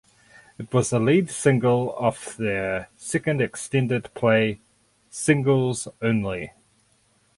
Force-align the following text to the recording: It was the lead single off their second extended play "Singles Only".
It 0.57 0.73
was 0.73 0.89
the 0.89 0.99
lead 0.99 1.29
single 1.29 1.91
off 1.91 2.35
their 2.35 2.89
second 2.97 3.39
extended 3.39 4.11
play 4.15 4.59
"Singles 5.11 5.87
Only". 6.01 6.53